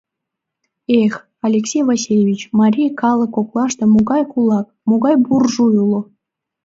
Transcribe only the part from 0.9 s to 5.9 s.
Эх, Алексей Васильевич, марий калык коклаште могай кулак, могай буржуй